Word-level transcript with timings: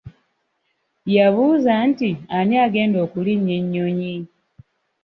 Yabuuza 1.15 1.73
nti 1.89 2.09
ani 2.37 2.55
agenda 2.65 2.97
okulinnya 3.05 3.53
ennyonyi? 3.61 4.13